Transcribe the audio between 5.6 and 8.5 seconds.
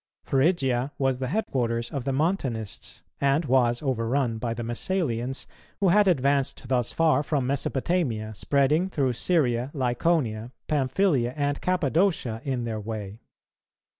who had advanced thus far from Mesopotamia,